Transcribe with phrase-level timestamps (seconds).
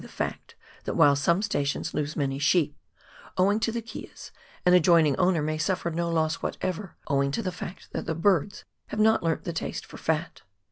[0.01, 2.75] the fact that while some stations lose many sheep,
[3.37, 4.31] owing to the keas,
[4.65, 8.65] an adjoining owner may suffer no loss whatever, owing to the fact that the birds
[8.87, 10.41] have not learnt the taste for fat.